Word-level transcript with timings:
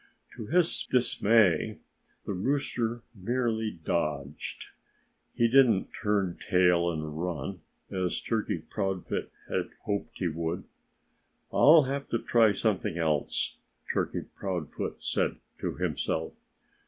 To 0.35 0.47
his 0.47 0.83
dismay, 0.89 1.77
the 2.25 2.33
rooster 2.33 3.03
merely 3.13 3.69
dodged. 3.69 4.69
He 5.35 5.47
didn't 5.47 5.89
turn 5.93 6.39
tail 6.39 6.89
and 6.89 7.21
run, 7.21 7.61
as 7.91 8.19
Turkey 8.19 8.57
Proudfoot 8.67 9.31
had 9.47 9.69
hoped 9.83 10.17
he 10.17 10.27
would. 10.27 10.63
"I'll 11.53 11.83
have 11.83 12.09
to 12.09 12.17
try 12.17 12.51
something 12.51 12.97
else," 12.97 13.57
Turkey 13.93 14.21
Proudfoot 14.35 15.03
said 15.03 15.35
to 15.59 15.75
himself. 15.75 16.33